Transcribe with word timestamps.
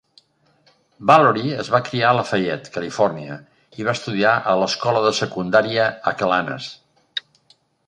Valory 1.09 1.51
es 1.63 1.69
va 1.73 1.81
criar 1.89 2.07
a 2.11 2.13
Lafayette, 2.19 2.71
Califòrnia, 2.79 3.37
i 3.83 3.87
va 3.89 3.95
estudiar 3.99 4.33
a 4.53 4.57
l'escola 4.63 5.05
de 5.07 5.15
secundària 5.21 5.87
Acalanes. 6.15 6.75